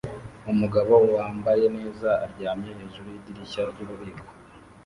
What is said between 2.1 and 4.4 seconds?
aryamye hejuru yidirishya ryububiko